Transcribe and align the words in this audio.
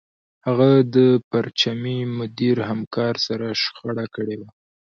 هغه 0.45 0.69
د 0.95 0.97
پرچمي 1.29 1.99
مدیر 2.19 2.57
همکار 2.69 3.13
سره 3.27 3.47
شخړه 3.63 4.05
کړې 4.15 4.35
وه 4.39 4.49